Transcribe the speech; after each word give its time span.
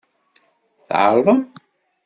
Tɛerḍem. 0.87 1.41